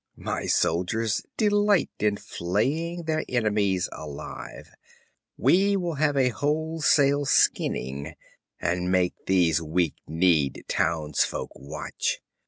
[0.17, 4.73] My soldiers delight in flaying their enemies alive
[5.37, 8.15] we will have a wholesale skinning,
[8.59, 12.19] and make these weak kneed townsfolk watch.